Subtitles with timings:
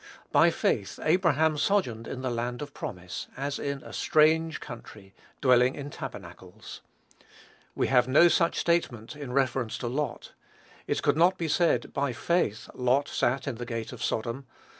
[0.31, 5.75] "By faith Abraham sojourned in the land of promise, as in a strange country, dwelling
[5.75, 6.81] in tabernacles."
[7.75, 10.33] We have no such statement in reference to Lot.
[10.87, 14.47] It could not be said, "By faith Lot sat in the gate of Sodom."